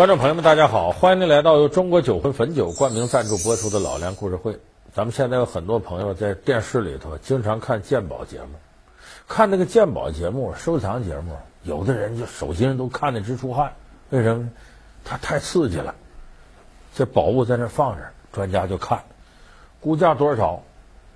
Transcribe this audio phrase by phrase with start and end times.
[0.00, 4.54] 观众朋友们，大家好，欢迎您来到由中国酒魂汾酒冠名赞助播出的《老梁故事会》。
[4.94, 8.48] 咱们现在有很多朋友在电视里头经常看鉴宝节目，
[9.28, 13.74] 看那个鉴宝节目、收藏节目，有的人就手心都看得直出汗。
[14.08, 14.48] 为什么？
[15.04, 15.94] 它太刺激了。
[16.94, 19.02] 这宝物在那放着，专家就看，
[19.82, 20.62] 估价多少？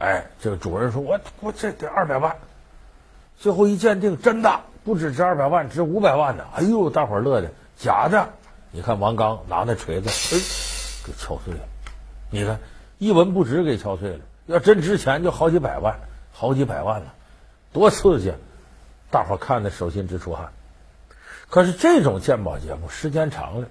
[0.00, 2.34] 哎，这个主人说：“我我这得二百万。”
[3.38, 6.44] 最后一鉴定，真的不止值二百万，值五百万呢！
[6.56, 8.28] 哎呦，大伙儿乐的，假的。
[8.74, 10.40] 你看王刚拿那锤子，哎，
[11.06, 11.60] 给敲碎了。
[12.30, 12.58] 你看
[12.98, 16.00] 一文不值给敲碎了，要真值钱就好几百万，
[16.32, 17.12] 好几百万了，
[17.74, 18.32] 多刺激！
[19.10, 20.52] 大伙看的手心直出汗。
[21.50, 23.68] 可是这种鉴宝节目时间长了，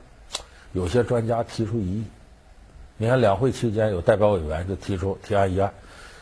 [0.72, 2.04] 有些专家提出异议。
[2.98, 5.74] 你看两会期间有代表委员就提出提案议案，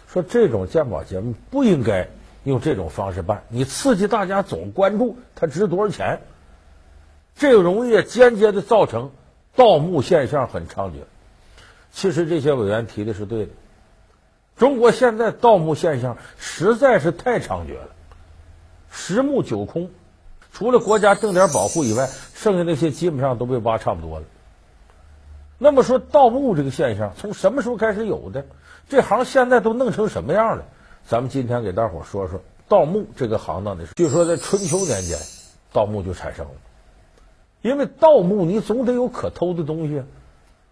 [0.07, 2.07] 说这种鉴宝节目不应该
[2.45, 6.21] 用这种方式办，你刺激大家总关注它值多少钱。
[7.39, 9.11] 这个容易间接的造成
[9.55, 11.05] 盗墓现象很猖獗。
[11.91, 13.51] 其实这些委员提的是对的。
[14.57, 17.89] 中国现在盗墓现象实在是太猖獗了，
[18.91, 19.89] 十墓九空，
[20.51, 24.25] 除了国家重点保护以外，剩下那些基本上都被挖差不多了。
[25.57, 28.45] 那么说盗墓这个现象从什么时候开始有的？
[28.89, 30.65] 这行现在都弄成什么样了？
[31.07, 33.93] 咱们今天给大伙说说盗墓这个行当的事。
[33.95, 35.17] 据说在春秋年间，
[35.71, 36.51] 盗墓就产生了。
[37.61, 40.05] 因为盗墓，你总得有可偷的东西啊。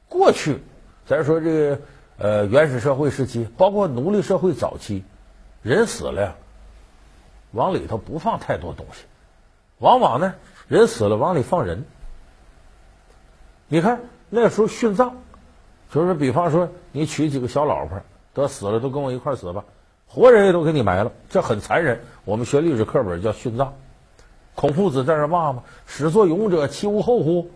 [0.10, 0.60] 过去，
[1.06, 1.80] 咱说这个
[2.18, 5.04] 呃原始社会时期，包括奴隶社会早期，
[5.62, 6.36] 人死了呀，
[7.52, 9.04] 往里头不放太多东西，
[9.80, 10.36] 往往呢，
[10.70, 11.84] 人死了往里放人。
[13.68, 14.00] 你看
[14.30, 15.18] 那时候殉葬，
[15.92, 18.00] 就是比方说你娶几个小老婆，
[18.34, 19.66] 得死了都跟我一块死吧，
[20.08, 22.00] 活人也都给你埋了，这很残忍。
[22.24, 23.74] 我们学历史课本叫殉葬。
[24.58, 25.62] 孔夫子在那骂吗？
[25.86, 27.52] 始作俑者，其无后乎？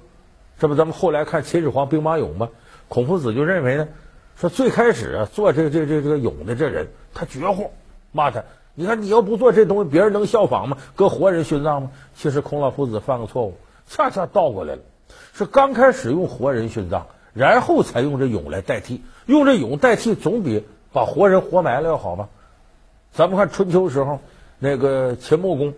[0.59, 2.47] 这不，咱们后来看秦始皇兵马俑吗？
[2.89, 3.87] 孔夫子就认为呢，
[4.35, 7.71] 说最开始啊，做这这这这个俑的这人他绝户，
[8.11, 8.43] 骂他。
[8.75, 10.77] 你看你要不做这东西，别人能效仿吗？
[10.95, 11.89] 搁活人殉葬吗？
[12.15, 13.55] 其实孔老夫子犯个错误，
[13.87, 14.81] 恰恰倒过来了，
[15.33, 20.63] 是刚开始用活人殉葬，然后才用这俑来代替，用这俑代替总比
[20.93, 22.29] 把活人活埋了要好吧？
[23.11, 24.19] 咱们看春秋时候
[24.59, 25.73] 那个秦穆公。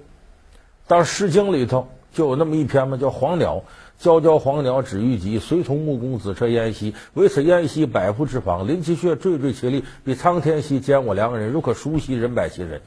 [0.88, 3.63] 当《诗经》里头就有那么一篇嘛，叫《黄鸟》，
[4.03, 6.94] 皎皎黄鸟止于棘，随从穆公子车焉兮。
[7.13, 12.81] 为此焉兮百夫之防，临其穴，惴惴其力，比苍天兮兼我良人，如可熟悉，人百其人。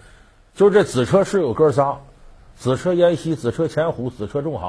[0.54, 1.98] 就这子车是有哥仨：
[2.56, 4.64] 子车焉兮、子车前虎、子车仲行。